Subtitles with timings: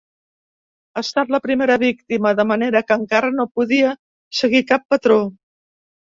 [0.93, 3.91] Ha estat la primera víctima, de manera que encara no podia
[4.39, 5.19] seguir cap patró.